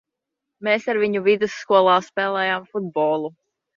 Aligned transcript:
Mēs 0.67 0.87
ar 0.93 1.01
viņu 1.03 1.21
vidusskolā 1.27 1.99
spēlējām 2.07 2.67
futbolu. 2.73 3.35